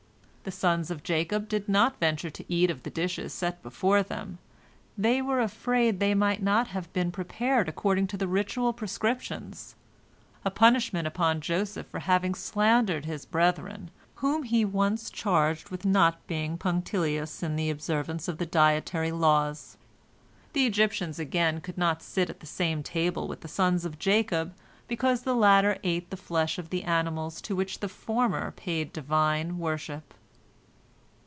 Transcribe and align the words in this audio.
The 0.43 0.49
sons 0.49 0.89
of 0.89 1.03
Jacob 1.03 1.47
did 1.47 1.69
not 1.69 1.99
venture 1.99 2.31
to 2.31 2.51
eat 2.51 2.71
of 2.71 2.81
the 2.81 2.89
dishes 2.89 3.31
set 3.31 3.61
before 3.61 4.01
them, 4.01 4.39
they 4.97 5.21
were 5.21 5.39
afraid 5.39 5.99
they 5.99 6.15
might 6.15 6.41
not 6.41 6.69
have 6.69 6.91
been 6.93 7.11
prepared 7.11 7.69
according 7.69 8.07
to 8.07 8.17
the 8.17 8.27
ritual 8.27 8.73
prescriptions—a 8.73 10.49
punishment 10.49 11.05
upon 11.05 11.41
Joseph 11.41 11.85
for 11.85 11.99
having 11.99 12.33
slandered 12.33 13.05
his 13.05 13.23
brethren, 13.23 13.91
whom 14.15 14.41
he 14.41 14.65
once 14.65 15.11
charged 15.11 15.69
with 15.69 15.85
not 15.85 16.25
being 16.25 16.57
punctilious 16.57 17.43
in 17.43 17.55
the 17.55 17.69
observance 17.69 18.27
of 18.27 18.39
the 18.39 18.47
dietary 18.47 19.11
laws. 19.11 19.77
The 20.53 20.65
Egyptians, 20.65 21.19
again, 21.19 21.61
could 21.61 21.77
not 21.77 22.01
sit 22.01 22.31
at 22.31 22.39
the 22.39 22.47
same 22.47 22.81
table 22.81 23.27
with 23.27 23.41
the 23.41 23.47
sons 23.47 23.85
of 23.85 23.99
Jacob, 23.99 24.55
because 24.87 25.21
the 25.21 25.35
latter 25.35 25.77
ate 25.83 26.09
the 26.09 26.17
flesh 26.17 26.57
of 26.57 26.71
the 26.71 26.81
animals 26.81 27.41
to 27.41 27.55
which 27.55 27.79
the 27.79 27.87
former 27.87 28.49
paid 28.49 28.91
divine 28.91 29.59
worship. 29.59 30.15